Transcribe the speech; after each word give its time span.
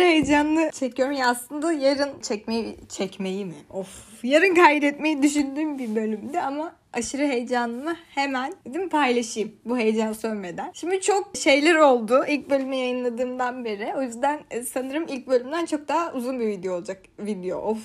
aşırı 0.00 0.12
heyecanlı 0.12 0.70
çekiyorum. 0.70 1.14
Ya 1.14 1.28
aslında 1.28 1.72
yarın 1.72 2.20
çekmeyi 2.20 2.76
çekmeyi 2.88 3.44
mi? 3.44 3.54
Of. 3.70 4.24
Yarın 4.24 4.54
kaydetmeyi 4.54 5.22
düşündüğüm 5.22 5.78
bir 5.78 5.96
bölümdü 5.96 6.38
ama 6.38 6.72
aşırı 6.92 7.22
heyecanımı 7.26 7.96
hemen 8.14 8.54
dedim 8.66 8.88
paylaşayım 8.88 9.52
bu 9.64 9.78
heyecan 9.78 10.12
sönmeden. 10.12 10.70
Şimdi 10.74 11.00
çok 11.00 11.36
şeyler 11.36 11.74
oldu 11.74 12.24
ilk 12.28 12.50
bölümü 12.50 12.76
yayınladığımdan 12.76 13.64
beri. 13.64 13.92
O 13.96 14.02
yüzden 14.02 14.40
e, 14.50 14.62
sanırım 14.62 15.06
ilk 15.08 15.26
bölümden 15.26 15.66
çok 15.66 15.88
daha 15.88 16.12
uzun 16.12 16.40
bir 16.40 16.46
video 16.46 16.74
olacak. 16.74 17.02
Video 17.18 17.58
of. 17.58 17.78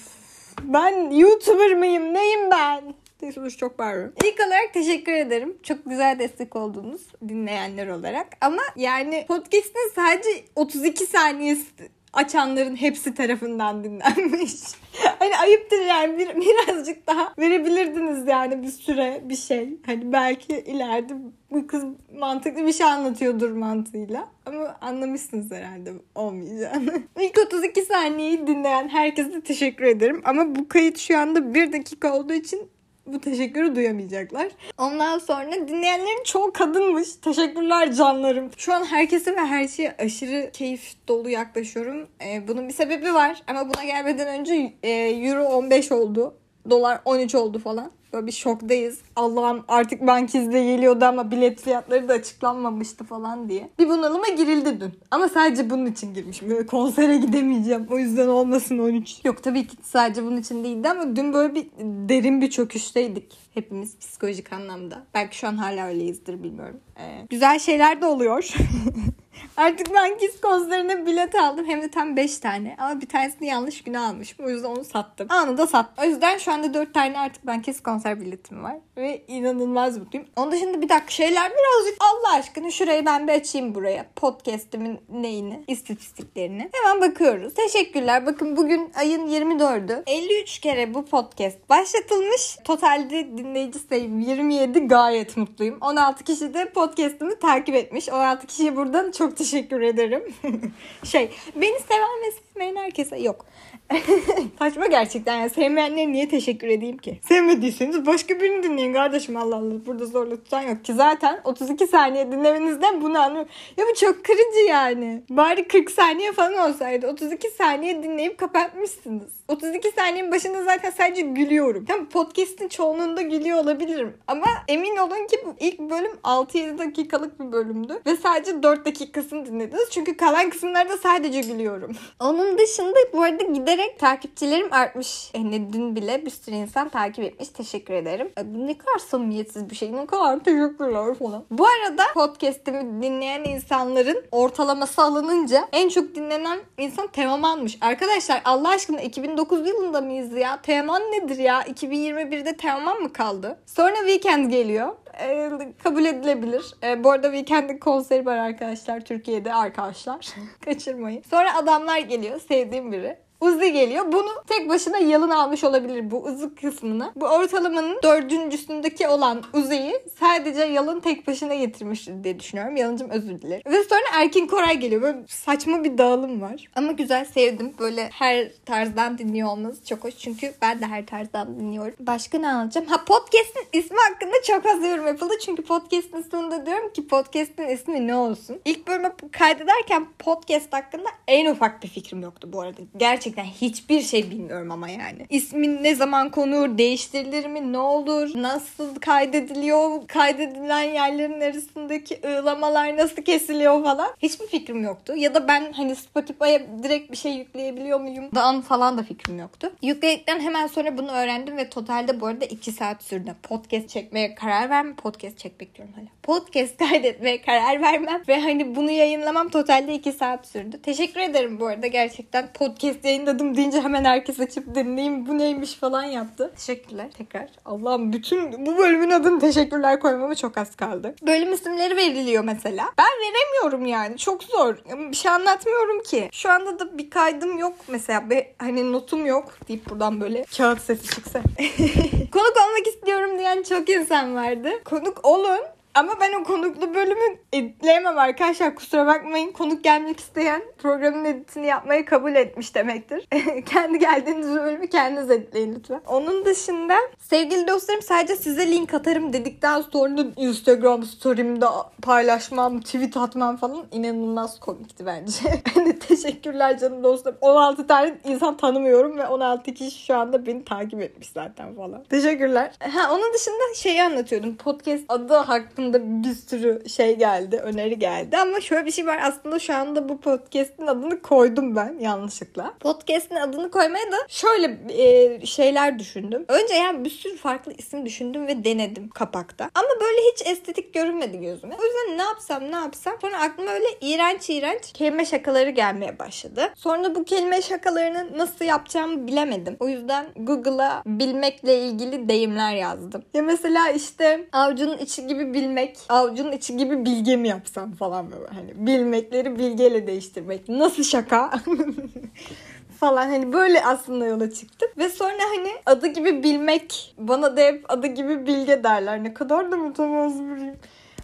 Ben 0.64 1.10
YouTuber 1.10 1.74
mıyım? 1.74 2.14
Neyim 2.14 2.52
ben? 2.52 2.94
Neyse 3.22 3.50
çok 3.50 3.80
bağırıyorum. 3.80 4.14
İlk 4.24 4.40
olarak 4.48 4.74
teşekkür 4.74 5.14
ederim. 5.14 5.58
Çok 5.64 5.86
güzel 5.86 6.20
destek 6.20 6.56
oldunuz 6.56 7.02
dinleyenler 7.28 7.88
olarak. 7.88 8.28
Ama 8.42 8.62
yani 8.76 9.26
podcast'in 9.28 9.92
sadece 9.96 10.30
32 10.56 11.06
saniyesi 11.06 11.66
açanların 12.16 12.76
hepsi 12.76 13.14
tarafından 13.14 13.84
dinlenmiş. 13.84 14.54
hani 15.20 15.38
ayıptır 15.38 15.80
yani 15.80 16.18
bir, 16.18 16.30
birazcık 16.36 17.08
daha 17.08 17.34
verebilirdiniz 17.40 18.28
yani 18.28 18.64
bir 18.64 18.68
süre 18.68 19.22
bir 19.24 19.36
şey. 19.36 19.70
Hani 19.86 20.12
belki 20.12 20.54
ileride 20.54 21.14
bu 21.52 21.68
kız 21.68 21.84
mantıklı 22.20 22.68
bir 22.68 22.74
şey 22.74 22.88
anlatıyordur 22.88 23.52
mantığıyla. 23.52 24.28
Ama 24.46 24.78
anlamışsınız 24.82 25.52
herhalde 25.52 25.94
olmayacağını. 26.16 26.94
İlk 27.20 27.38
32 27.46 27.82
saniyeyi 27.82 28.48
dinleyen 28.48 28.90
herkese 28.90 29.42
teşekkür 29.42 29.86
ederim. 29.86 30.22
Ama 30.26 30.56
bu 30.56 30.68
kayıt 30.68 30.98
şu 30.98 31.18
anda 31.18 31.54
1 31.54 31.74
dakika 31.74 32.18
olduğu 32.18 32.34
için 32.34 32.75
bu 33.06 33.22
teşekkürü 33.22 33.76
duyamayacaklar. 33.76 34.48
Ondan 34.78 35.20
sonra 35.20 35.68
dinleyenlerin 35.68 36.24
çoğu 36.24 36.54
kadınmış. 36.54 37.16
Teşekkürler 37.16 37.94
canlarım. 37.94 38.52
Şu 38.58 38.74
an 38.74 38.86
herkese 38.86 39.36
ve 39.36 39.40
her 39.40 39.68
şeye 39.68 39.96
aşırı 40.00 40.52
keyif 40.54 40.94
dolu 41.08 41.30
yaklaşıyorum. 41.30 42.08
Ee, 42.26 42.48
bunun 42.48 42.68
bir 42.68 42.74
sebebi 42.74 43.14
var 43.14 43.44
ama 43.48 43.70
buna 43.74 43.84
gelmeden 43.84 44.40
önce 44.40 44.74
e, 44.84 44.90
Euro 44.92 45.44
15 45.44 45.92
oldu. 45.92 46.38
Dolar 46.70 47.02
13 47.06 47.36
oldu 47.36 47.60
falan. 47.60 47.92
Böyle 48.14 48.28
bir 48.28 48.32
şoktayız. 48.32 49.00
Allah'ım 49.16 49.66
artık 49.68 50.08
bankizde 50.08 50.64
geliyordu 50.64 51.06
ama 51.06 51.32
bilet 51.32 51.62
fiyatları 51.62 52.10
da 52.10 52.14
açıklanmamıştı 52.14 53.04
falan 53.04 53.50
diye. 53.50 53.70
Bir 53.80 53.90
bunalıma 53.90 54.28
girildi 54.28 54.82
dün. 54.82 54.94
Ama 55.12 55.30
sadece 55.30 55.70
bunun 55.70 55.86
için 55.86 56.14
girmişim. 56.14 56.50
Böyle 56.50 56.66
konsere 56.66 57.18
gidemeyeceğim. 57.18 57.88
O 57.92 57.98
yüzden 57.98 58.28
olmasın 58.28 58.80
13. 58.80 59.26
Yok 59.26 59.44
tabii 59.44 59.68
ki 59.68 59.78
sadece 59.84 60.24
bunun 60.24 60.38
için 60.38 60.64
değildi 60.64 60.90
ama 60.90 61.16
dün 61.16 61.34
böyle 61.34 61.56
bir 61.56 61.68
derin 62.10 62.42
bir 62.42 62.50
çöküşteydik. 62.50 63.38
Hepimiz 63.54 63.98
psikolojik 64.00 64.54
anlamda. 64.54 65.04
Belki 65.14 65.38
şu 65.38 65.48
an 65.48 65.58
hala 65.58 65.88
öyleyizdir 65.88 66.44
bilmiyorum. 66.44 66.80
Ee, 67.00 67.26
güzel 67.30 67.60
şeyler 67.60 68.02
de 68.02 68.06
oluyor. 68.06 68.54
Artık 69.58 69.94
ben 69.94 70.18
Kiss 70.18 70.42
konserine 70.42 71.06
bilet 71.06 71.36
aldım. 71.36 71.66
Hem 71.68 71.82
de 71.82 71.92
tam 71.92 72.18
5 72.18 72.38
tane. 72.38 72.76
Ama 72.80 73.02
bir 73.02 73.08
tanesini 73.08 73.48
yanlış 73.48 73.84
güne 73.84 74.00
almışım. 74.00 74.46
O 74.46 74.50
yüzden 74.50 74.70
onu 74.70 74.84
sattım. 74.84 75.28
Anında 75.30 75.68
sattım. 75.68 76.06
O 76.06 76.08
yüzden 76.08 76.38
şu 76.38 76.52
anda 76.52 76.74
4 76.74 76.94
tane 76.94 77.20
artık 77.20 77.48
ben 77.48 77.62
Kiss 77.62 77.82
konser 77.96 78.22
biletim 78.22 78.64
var. 78.64 78.76
Ve 78.98 79.22
inanılmaz 79.28 79.98
mutluyum. 79.98 80.28
Onun 80.36 80.52
dışında 80.52 80.82
bir 80.82 80.90
dakika 80.90 81.12
şeyler 81.12 81.52
birazcık 81.52 81.98
Allah 82.00 82.36
aşkına 82.36 82.72
şurayı 82.72 83.06
ben 83.06 83.28
bir 83.28 83.34
açayım 83.34 83.76
buraya. 83.76 84.06
Podcast'imin 84.16 85.00
neyini? 85.10 85.64
istatistiklerini. 85.68 86.70
Hemen 86.74 87.02
bakıyoruz. 87.02 87.54
Teşekkürler. 87.54 88.26
Bakın 88.26 88.58
bugün 88.58 88.92
ayın 88.96 89.28
24'ü. 89.28 90.04
53 90.08 90.60
kere 90.60 90.94
bu 90.94 91.06
podcast 91.06 91.70
başlatılmış. 91.70 92.58
Totalde 92.64 93.38
dinleyici 93.38 93.80
sayım 93.80 94.20
27 94.20 94.80
gayet 94.80 95.38
mutluyum. 95.38 95.78
16 95.82 96.24
kişi 96.24 96.54
de 96.54 96.70
podcast'ımı 96.70 97.40
takip 97.40 97.76
etmiş. 97.76 98.10
16 98.10 98.48
kişiye 98.48 98.76
buradan 98.76 99.12
çok 99.12 99.38
teşekkür 99.38 99.82
ederim. 99.82 100.24
şey 101.04 101.32
beni 101.56 101.80
seven 101.80 102.22
ve 102.26 102.32
sevmeyen 102.54 102.76
herkese 102.76 103.18
yok. 103.18 103.46
Saçma 104.60 104.88
gerçekten 104.88 105.40
yani 105.40 105.50
sevmeyenlere 105.50 106.12
niye 106.12 106.30
teşekkür 106.30 106.68
edeyim 106.68 106.98
ki? 106.98 107.20
Sevmediyseniz 107.28 108.06
başka 108.06 108.40
birini 108.40 108.64
dinleyin 108.64 108.94
kardeşim 108.94 109.38
Allah 109.38 109.56
Allah. 109.56 109.86
Burada 109.86 110.06
zorla 110.06 110.36
tutan 110.36 110.62
yok 110.62 110.86
ki 110.86 110.94
zaten 110.94 111.42
32 111.44 111.88
saniye 111.88 112.32
dinlemenizden 112.32 113.02
bunu 113.02 113.20
anlıyorum. 113.20 113.50
Ya 113.78 113.86
bu 113.92 113.96
çok 113.96 114.24
kırıcı 114.26 114.60
yani. 114.70 115.24
Bari 115.30 115.68
40 115.68 115.92
saniye 115.92 116.32
falan 116.32 116.70
olsaydı 116.70 117.08
32 117.08 117.50
saniye 117.50 118.04
dinleyip 118.04 118.38
kapatmışsınız. 118.38 119.36
32 119.48 119.92
saniyenin 119.92 120.32
başında 120.32 120.64
zaten 120.64 120.90
sadece 120.90 121.22
gülüyorum. 121.22 121.86
Tam 121.86 122.10
podcast'in 122.10 122.68
çoğunluğunda 122.68 123.22
gülüyor 123.22 123.58
olabilirim. 123.58 124.18
Ama 124.28 124.48
emin 124.68 124.98
olun 124.98 125.28
ki 125.28 125.38
bu 125.46 125.56
ilk 125.60 125.80
bölüm 125.80 126.12
6-7 126.24 126.78
dakikalık 126.78 127.40
bir 127.40 127.52
bölümdü. 127.52 128.02
Ve 128.06 128.16
sadece 128.16 128.64
4 128.64 128.86
dakikasını 128.86 129.46
dinlediniz. 129.46 129.90
Çünkü 129.92 130.18
kalan 130.18 130.50
kısımlarda 130.50 130.98
sadece 130.98 131.42
gülüyorum. 131.42 131.92
Onun 132.20 132.58
dışında 132.58 133.00
bu 133.14 133.22
arada 133.22 133.44
giderek 133.76 134.00
takipçilerim 134.00 134.74
artmış. 134.74 135.32
Yani 135.34 135.74
dün 135.74 135.96
bile 135.96 136.26
bir 136.26 136.30
sürü 136.30 136.56
insan 136.56 136.90
takip 136.90 137.24
etmiş. 137.24 137.50
Teşekkür 137.50 137.94
ederim. 137.94 138.32
Bu 138.44 138.68
ne 138.68 138.78
kadar 138.78 139.00
samimiyetsiz 139.00 139.70
bir 139.70 139.76
şey. 139.76 139.94
Ne 139.94 140.06
kadar 140.06 140.40
teşekkürler 140.40 141.16
falan. 141.16 141.46
Bu 141.52 141.66
arada 141.68 142.04
podcast'imi 142.14 143.04
dinleyen 143.04 143.44
insanların 143.44 144.24
ortalaması 144.32 145.02
alınınca 145.02 145.68
en 145.72 145.90
çok 145.90 146.16
dinlenen 146.16 146.60
insan 146.78 147.08
Teoman'mış. 147.08 147.78
Arkadaşlar 147.82 148.42
Allah 148.46 148.70
aşkına 148.70 149.02
2009 149.02 149.68
yılında 149.68 150.02
mıyız 150.02 150.32
ya? 150.32 150.62
Teoman 150.62 151.02
nedir 151.02 151.38
ya? 151.38 151.62
2021'de 151.62 152.58
Teoman 152.58 153.02
mı 153.02 153.14
kaldı? 153.14 153.60
Sonra 153.66 153.96
Weekend 153.96 154.52
geliyor. 154.52 154.96
Ee, 155.22 155.52
kabul 155.84 156.06
edilebilir. 156.06 156.76
Ee, 156.84 157.04
bu 157.04 157.12
arada 157.12 157.28
Weekend'in 157.28 157.78
konseri 157.78 158.26
var 158.26 158.38
arkadaşlar. 158.38 159.02
Türkiye'de 159.02 159.54
arkadaşlar. 159.54 160.28
Kaçırmayın. 160.66 161.24
Sonra 161.30 161.58
adamlar 161.58 162.00
geliyor. 162.00 162.42
Sevdiğim 162.48 162.92
biri. 162.92 163.25
Uzi 163.42 163.72
geliyor. 163.74 164.12
Bunu 164.12 164.30
tek 164.48 164.70
başına 164.70 164.98
yalın 164.98 165.30
almış 165.30 165.64
olabilir 165.64 166.12
bu 166.12 166.24
Uzi 166.24 166.56
kısmını. 166.56 167.12
Bu 167.16 167.26
ortalamanın 167.26 168.00
dördüncüsündeki 168.04 169.08
olan 169.08 169.44
Uzi'yi 169.54 169.94
sadece 170.20 170.62
yalın 170.62 171.00
tek 171.00 171.28
başına 171.28 171.56
getirmiş 171.56 172.08
diye 172.24 172.40
düşünüyorum. 172.40 172.76
Yalıncım 172.76 173.10
özür 173.10 173.42
dilerim. 173.42 173.72
Ve 173.72 173.84
sonra 173.84 174.02
Erkin 174.14 174.48
Koray 174.48 174.78
geliyor. 174.78 175.02
Böyle 175.02 175.18
saçma 175.28 175.84
bir 175.84 175.98
dağılım 175.98 176.42
var. 176.42 176.70
Ama 176.76 176.92
güzel 176.92 177.26
sevdim. 177.26 177.74
Böyle 177.80 178.10
her 178.14 178.52
tarzdan 178.66 179.18
dinliyor 179.18 179.50
olmanız 179.50 179.86
çok 179.86 180.04
hoş. 180.04 180.18
Çünkü 180.18 180.54
ben 180.62 180.82
de 180.82 180.86
her 180.86 181.06
tarzdan 181.06 181.60
dinliyorum. 181.60 181.94
Başka 182.00 182.38
ne 182.38 182.48
anlatacağım? 182.48 182.88
Ha 182.88 183.06
podcast'in 183.06 183.80
ismi 183.80 183.98
hakkında 184.10 184.36
çok 184.48 184.66
az 184.66 184.84
yorum 184.84 185.08
yapıldı. 185.08 185.34
Çünkü 185.46 185.64
podcast'in 185.64 186.22
sonunda 186.32 186.66
diyorum 186.66 186.94
ki 186.94 187.08
podcast'in 187.08 187.68
ismi 187.68 188.08
ne 188.08 188.16
olsun? 188.16 188.60
İlk 188.66 188.88
bölümü 188.88 189.12
kaydederken 189.32 190.08
podcast 190.20 190.74
hakkında 190.74 191.10
en 191.28 191.52
ufak 191.52 191.84
bir 191.84 191.88
fikrim 191.88 192.22
yoktu 192.22 192.50
bu 192.54 192.62
arada. 192.62 192.82
Gerçekten 192.98 193.25
gerçekten 193.26 193.68
hiçbir 193.68 194.02
şey 194.02 194.32
bilmiyorum 194.32 194.72
ama 194.72 194.90
yani. 194.90 195.26
İsmin 195.30 195.84
ne 195.84 195.96
zaman 195.96 196.30
konur, 196.30 196.78
değiştirilir 196.78 197.46
mi, 197.46 197.74
ne 197.74 197.78
olur, 197.78 198.32
nasıl 198.36 198.96
kaydediliyor, 198.96 200.08
kaydedilen 200.08 200.84
yerlerin 200.84 201.42
arasındaki 201.42 202.20
ığlamalar 202.28 202.98
nasıl 202.98 203.22
kesiliyor 203.22 203.84
falan. 203.84 204.08
Hiçbir 204.22 204.48
fikrim 204.48 204.84
yoktu. 204.84 205.14
Ya 205.16 205.34
da 205.34 205.48
ben 205.48 205.72
hani 205.74 205.96
Spotify'a 205.96 206.84
direkt 206.84 207.12
bir 207.12 207.18
şey 207.18 207.34
yükleyebiliyor 207.34 208.00
muyum? 208.00 208.26
Dan 208.36 208.62
falan 208.62 208.98
da 208.98 209.04
fikrim 209.04 209.40
yoktu. 209.40 209.72
Yükledikten 209.82 210.40
hemen 210.40 210.68
sonra 210.68 210.98
bunu 210.98 211.12
öğrendim 211.12 211.58
ve 211.58 211.70
totalde 211.70 212.22
bu 212.22 212.26
arada 212.28 212.46
2 212.46 212.72
saat 212.72 213.04
sürdü. 213.04 213.36
Podcast 213.44 213.90
çekmeye 213.90 214.36
karar 214.36 214.70
vermem. 214.70 214.96
Podcast 214.96 215.38
çekmek 215.38 215.76
diyorum 215.76 215.94
hala. 215.94 216.08
Podcast 216.26 216.78
kaydetmeye 216.78 217.42
karar 217.42 217.82
vermem 217.82 218.22
ve 218.28 218.42
hani 218.42 218.76
bunu 218.76 218.92
yayınlamam 218.92 219.50
totalde 219.50 219.94
2 219.94 220.12
saat 220.12 220.48
sürdü. 220.48 220.82
Teşekkür 220.82 221.20
ederim 221.20 221.60
bu 221.60 221.68
arada 221.68 221.88
gerçekten 221.88 222.54
podcast 222.54 223.06
yayın 223.06 223.26
yayınladım 223.26 223.58
deyince 223.58 223.82
hemen 223.82 224.06
herkes 224.06 224.40
açıp 224.40 224.76
dinleyeyim 224.76 225.28
bu 225.28 225.38
neymiş 225.38 225.74
falan 225.74 226.04
yaptı. 226.04 226.52
Teşekkürler 226.56 227.12
tekrar. 227.18 227.50
Allah'ım 227.66 228.14
bütün 228.14 228.66
bu 228.66 228.78
bölümün 228.78 229.10
adını 229.10 229.40
teşekkürler 229.40 230.00
koymama 230.00 230.36
çok 230.36 230.58
az 230.58 230.76
kaldı. 230.76 231.16
Bölüm 231.22 231.54
isimleri 231.54 231.98
veriliyor 231.98 232.44
mesela. 232.44 232.86
Ben 232.98 233.06
veremiyorum 233.06 233.86
yani. 233.86 234.18
Çok 234.18 234.44
zor. 234.44 234.76
Bir 235.12 235.16
şey 235.16 235.32
anlatmıyorum 235.32 236.04
ki. 236.04 236.30
Şu 236.32 236.52
anda 236.52 236.80
da 236.80 236.98
bir 236.98 237.10
kaydım 237.10 237.58
yok 237.58 237.74
mesela. 237.88 238.30
Bir, 238.30 238.46
hani 238.58 238.92
notum 238.92 239.26
yok 239.26 239.54
deyip 239.68 239.90
buradan 239.90 240.22
böyle 240.22 240.46
kağıt 240.58 240.82
sesi 240.82 241.10
çıksa. 241.10 241.40
Konuk 242.32 242.54
olmak 242.68 242.88
istiyorum 242.88 243.40
diyen 243.40 243.64
çok 243.64 243.90
insan 243.90 244.36
vardı. 244.36 244.70
Konuk 244.86 245.26
olun. 245.26 245.75
Ama 245.96 246.14
ben 246.22 246.42
o 246.42 246.44
konuklu 246.44 246.94
bölümü 246.94 247.38
editleyemem 247.54 248.18
arkadaşlar. 248.18 248.76
Kusura 248.76 249.08
bakmayın. 249.08 249.52
Konuk 249.52 249.84
gelmek 249.84 250.20
isteyen 250.20 250.62
programın 250.78 251.26
editini 251.26 251.66
yapmayı 251.68 252.06
kabul 252.06 252.36
etmiş 252.36 252.76
demektir. 252.76 253.28
Kendi 253.66 254.00
geldiğiniz 254.00 254.48
bölümü 254.48 254.88
kendiniz 254.88 255.32
editleyin 255.32 255.76
lütfen. 255.76 256.02
Onun 256.08 256.46
dışında 256.46 256.96
sevgili 257.20 257.68
dostlarım 257.68 258.02
sadece 258.02 258.36
size 258.36 258.72
link 258.72 258.94
atarım 258.94 259.34
dedikten 259.34 259.82
sonra 259.82 260.22
Instagram 260.38 261.04
story'imde 261.04 261.66
paylaşmam, 262.02 262.82
tweet 262.82 263.18
atmam 263.18 263.58
falan 263.58 263.86
inanılmaz 263.92 264.60
komikti 264.60 265.06
bence. 265.06 265.40
teşekkürler 266.08 266.80
canım 266.80 267.04
dostlarım. 267.04 267.38
16 267.42 267.88
tane 267.88 268.18
insan 268.24 268.58
tanımıyorum 268.58 269.18
ve 269.18 269.28
16 269.28 269.74
kişi 269.74 270.06
şu 270.06 270.18
anda 270.18 270.46
beni 270.46 270.66
takip 270.66 271.02
etmiş 271.02 271.30
zaten 271.30 271.76
falan. 271.76 272.04
Teşekkürler. 272.04 272.72
Ha 272.80 273.14
onun 273.14 273.34
dışında 273.34 273.74
şeyi 273.76 274.04
anlatıyordum. 274.04 274.56
Podcast 274.56 275.04
adı 275.10 275.34
hakkında 275.34 275.85
aslında 275.86 276.24
bir 276.24 276.36
sürü 276.36 276.90
şey 276.90 277.16
geldi, 277.16 277.58
öneri 277.58 278.00
geldi. 278.00 278.38
Ama 278.38 278.62
şöyle 278.62 278.86
bir 278.86 278.92
şey 278.92 279.08
var. 279.08 279.20
Aslında 279.24 279.60
şu 279.60 279.76
anda 279.76 280.10
bu 280.10 280.22
podcast'in 280.22 280.88
adını 280.88 281.22
koydum 281.22 281.76
ben 281.76 281.96
yanlışlıkla. 282.00 282.74
Podcast'in 282.80 283.36
adını 283.36 283.72
koymaya 283.72 284.12
da 284.12 284.16
şöyle 284.28 284.78
e, 284.90 285.46
şeyler 285.46 286.00
düşündüm. 286.00 286.46
Önce 286.48 286.74
yani 286.74 287.06
bir 287.06 287.10
sürü 287.10 287.38
farklı 287.38 287.74
isim 287.78 288.06
düşündüm 288.06 288.48
ve 288.48 288.64
denedim 288.64 289.10
kapakta. 289.10 289.70
Ama 289.76 289.88
böyle 290.02 290.22
hiç 290.32 290.48
estetik 290.48 290.94
görünmedi 290.94 291.40
gözüme. 291.40 291.76
O 291.82 291.84
yüzden 291.84 292.18
ne 292.18 292.24
yapsam 292.24 292.72
ne 292.72 292.76
yapsam. 292.76 293.14
Sonra 293.22 293.40
aklıma 293.40 293.72
öyle 293.72 293.88
iğrenç 294.02 294.50
iğrenç 294.50 294.94
kelime 294.94 295.26
şakaları 295.26 295.70
gelmeye 295.70 296.20
başladı. 296.20 296.62
Sonra 296.76 297.16
bu 297.16 297.24
kelime 297.24 297.62
şakalarını 297.62 298.38
nasıl 298.38 298.66
yapacağımı 298.66 299.28
bilemedim. 299.28 299.78
O 299.80 299.88
yüzden 299.88 300.26
Google'a 300.36 301.04
bilmekle 301.06 301.80
ilgili 301.80 302.30
deyimler 302.30 302.76
yazdım. 302.76 303.24
Ya 303.34 303.42
mesela 303.42 303.90
işte 303.90 304.48
avucunun 304.52 304.98
içi 304.98 305.28
gibi 305.28 305.54
bilmek, 305.54 305.75
avucunun 306.10 306.52
içi 306.52 306.78
gibi 306.78 307.06
bilge 307.06 307.36
mi 307.36 307.48
yapsam 307.48 307.92
falan 307.92 308.32
böyle. 308.32 308.48
Hani 308.48 308.88
bilmekleri 308.88 309.60
bilgeyle 309.60 310.08
değiştirmek. 310.08 310.70
Nasıl 310.70 311.04
şaka? 311.04 311.52
falan 313.00 313.28
hani 313.30 313.54
böyle 313.54 313.86
aslında 313.86 314.26
yola 314.26 314.52
çıktım. 314.52 314.90
Ve 314.98 315.10
sonra 315.10 315.44
hani 315.58 315.70
adı 315.86 316.08
gibi 316.08 316.44
bilmek 316.44 317.16
bana 317.18 317.58
da 317.58 317.62
hep 317.62 317.86
adı 317.90 318.08
gibi 318.08 318.48
bilge 318.48 318.84
derler. 318.84 319.24
Ne 319.24 319.34
kadar 319.34 319.72
da 319.72 319.78
mütevazı 319.78 320.50
biriyim. 320.50 320.76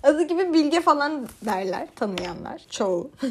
Adı 0.03 0.23
gibi 0.23 0.53
bilge 0.53 0.81
falan 0.81 1.27
derler 1.45 1.87
tanıyanlar 1.95 2.61
çoğu. 2.69 3.11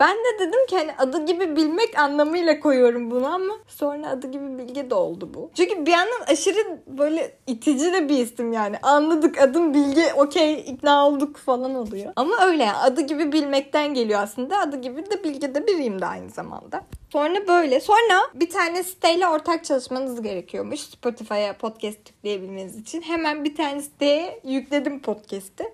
ben 0.00 0.16
de 0.16 0.38
dedim 0.38 0.66
ki 0.68 0.76
hani 0.76 0.92
adı 0.98 1.26
gibi 1.26 1.56
bilmek 1.56 1.98
anlamıyla 1.98 2.60
koyuyorum 2.60 3.10
bunu 3.10 3.26
ama 3.26 3.54
sonra 3.68 4.08
adı 4.08 4.30
gibi 4.30 4.58
bilge 4.58 4.90
de 4.90 4.94
oldu 4.94 5.30
bu. 5.34 5.50
Çünkü 5.54 5.86
bir 5.86 5.90
yandan 5.90 6.20
aşırı 6.26 6.80
böyle 6.86 7.36
itici 7.46 7.92
de 7.92 8.08
bir 8.08 8.18
isim 8.18 8.52
yani. 8.52 8.76
Anladık 8.82 9.42
adım 9.42 9.74
bilge 9.74 10.12
okey 10.14 10.60
ikna 10.60 11.08
olduk 11.08 11.36
falan 11.36 11.74
oluyor. 11.74 12.12
Ama 12.16 12.46
öyle 12.46 12.62
yani 12.62 12.76
adı 12.76 13.00
gibi 13.00 13.32
bilmekten 13.32 13.94
geliyor 13.94 14.20
aslında. 14.22 14.58
Adı 14.58 14.76
gibi 14.76 15.10
de 15.10 15.24
bilge 15.24 15.54
de 15.54 15.66
biriyim 15.66 16.00
de 16.00 16.06
aynı 16.06 16.30
zamanda. 16.30 16.84
Sonra 17.12 17.48
böyle. 17.48 17.80
Sonra 17.80 18.20
bir 18.34 18.50
tane 18.50 18.82
siteyle 18.82 19.28
ortak 19.28 19.64
çalışmanız 19.64 20.22
gerekiyormuş. 20.22 20.80
Spotify'a 20.80 21.56
podcast 21.56 21.98
yükleyebilmeniz 22.08 22.78
için. 22.78 23.02
Hemen 23.02 23.44
bir 23.44 23.54
tane 23.54 23.82
siteye 23.82 24.40
yükledim 24.44 25.02
podcast'i. 25.02 25.73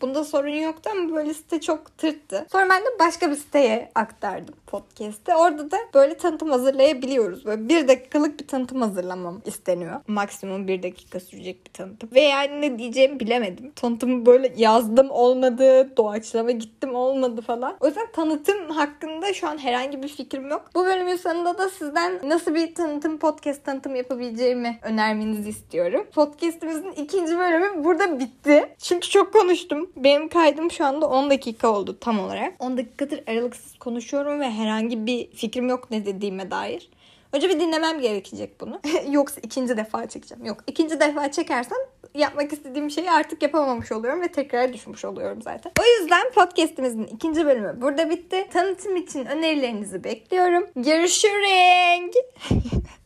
Bunda 0.00 0.24
sorun 0.24 0.48
yoktu 0.48 0.90
ama 0.92 1.16
böyle 1.16 1.34
site 1.34 1.60
çok 1.60 1.98
tırttı. 1.98 2.46
Sonra 2.52 2.68
ben 2.70 2.82
de 2.82 2.88
başka 3.00 3.30
bir 3.30 3.36
siteye 3.36 3.90
aktardım 3.94 4.54
podcast'i. 4.66 5.34
Orada 5.34 5.70
da 5.70 5.76
böyle 5.94 6.16
tanıtım 6.16 6.50
hazırlayabiliyoruz. 6.50 7.46
Böyle 7.46 7.68
bir 7.68 7.88
dakikalık 7.88 8.40
bir 8.40 8.46
tanıtım 8.46 8.82
hazırlamam 8.82 9.42
isteniyor. 9.46 10.00
Maksimum 10.06 10.68
bir 10.68 10.82
dakika 10.82 11.20
sürecek 11.20 11.66
bir 11.66 11.72
tanıtım. 11.72 12.10
Ve 12.14 12.20
yani 12.20 12.60
ne 12.60 12.78
diyeceğimi 12.78 13.20
bilemedim. 13.20 13.72
Tanıtımı 13.76 14.26
böyle 14.26 14.52
yazdım 14.56 15.10
olmadı. 15.10 15.96
Doğaçlama 15.96 16.50
gittim 16.50 16.94
olmadı 16.94 17.40
falan. 17.40 17.76
O 17.80 17.86
yüzden 17.86 18.12
tanıtım 18.12 18.70
hakkında 18.70 19.32
şu 19.34 19.48
an 19.48 19.58
herhangi 19.58 20.02
bir 20.02 20.08
fikrim 20.08 20.48
yok. 20.48 20.70
Bu 20.74 20.84
bölümün 20.84 21.16
sonunda 21.16 21.58
da 21.58 21.68
sizden 21.68 22.20
nasıl 22.24 22.54
bir 22.54 22.74
tanıtım 22.74 23.18
podcast 23.18 23.64
tanıtım 23.64 23.96
yapabileceğimi 23.96 24.78
önermenizi 24.82 25.48
istiyorum. 25.48 26.06
Podcast'imizin 26.14 26.92
ikinci 26.92 27.38
bölümü 27.38 27.84
burada 27.84 28.20
bitti. 28.20 28.74
Çünkü 28.78 29.08
çok 29.08 29.34
konuştum. 29.84 30.04
Benim 30.04 30.28
kaydım 30.28 30.70
şu 30.70 30.84
anda 30.84 31.08
10 31.08 31.30
dakika 31.30 31.68
oldu 31.68 31.98
tam 32.00 32.20
olarak. 32.20 32.54
10 32.58 32.76
dakikadır 32.76 33.22
aralıksız 33.26 33.78
konuşuyorum 33.78 34.40
ve 34.40 34.50
herhangi 34.50 35.06
bir 35.06 35.30
fikrim 35.30 35.68
yok 35.68 35.90
ne 35.90 36.06
dediğime 36.06 36.50
dair. 36.50 36.90
Önce 37.32 37.48
bir 37.48 37.60
dinlemem 37.60 38.00
gerekecek 38.00 38.60
bunu. 38.60 38.80
Yoksa 39.10 39.40
ikinci 39.42 39.76
defa 39.76 40.08
çekeceğim. 40.08 40.44
Yok 40.44 40.58
ikinci 40.66 41.00
defa 41.00 41.32
çekersem 41.32 41.78
yapmak 42.14 42.52
istediğim 42.52 42.90
şeyi 42.90 43.10
artık 43.10 43.42
yapamamış 43.42 43.92
oluyorum 43.92 44.20
ve 44.20 44.28
tekrar 44.28 44.72
düşmüş 44.72 45.04
oluyorum 45.04 45.42
zaten. 45.42 45.72
O 45.80 46.00
yüzden 46.00 46.30
podcastimizin 46.34 47.04
ikinci 47.04 47.46
bölümü 47.46 47.80
burada 47.80 48.10
bitti. 48.10 48.46
Tanıtım 48.52 48.96
için 48.96 49.24
önerilerinizi 49.26 50.04
bekliyorum. 50.04 50.66
Görüşürüz. 50.76 52.14